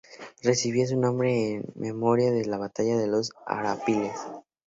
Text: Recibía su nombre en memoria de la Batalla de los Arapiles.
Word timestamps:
Recibía 0.41 0.87
su 0.87 0.99
nombre 0.99 1.51
en 1.53 1.63
memoria 1.75 2.31
de 2.31 2.45
la 2.47 2.57
Batalla 2.57 2.97
de 2.97 3.05
los 3.05 3.33
Arapiles. 3.45 4.19